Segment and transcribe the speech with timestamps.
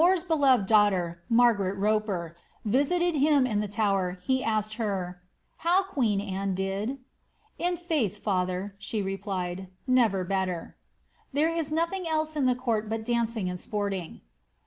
[0.03, 5.27] When More's beloved daughter, Margaret Roper, visited him in the Tower, he asked her, ^
[5.57, 6.87] How queen Anne did
[7.59, 10.75] P* ^ In iaith, father,'^ she replied, ^ never better.
[11.33, 14.21] There is nothing else in the court but dancing and sporting."